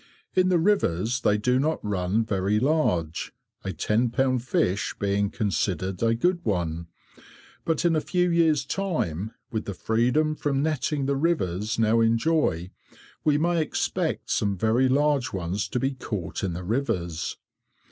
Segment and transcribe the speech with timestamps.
[0.33, 6.01] In the rivers they do not run very large, a ten pound fish being considered
[6.01, 6.87] a good one,
[7.65, 12.71] but in a few years' time, with the freedom from netting the rivers now enjoy,
[13.23, 17.37] we may expect some very large ones to be caught in the rivers.